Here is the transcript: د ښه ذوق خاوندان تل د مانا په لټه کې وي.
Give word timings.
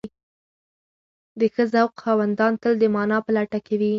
د 1.39 1.41
ښه 1.53 1.63
ذوق 1.73 1.93
خاوندان 2.03 2.53
تل 2.61 2.73
د 2.79 2.83
مانا 2.95 3.17
په 3.25 3.31
لټه 3.37 3.59
کې 3.65 3.75
وي. 3.79 3.89